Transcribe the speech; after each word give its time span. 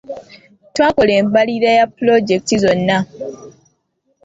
Twakola 0.73 1.11
embalirira 1.21 1.69
ya 1.79 1.85
pulojekiti 1.95 2.55
zonna. 2.63 2.97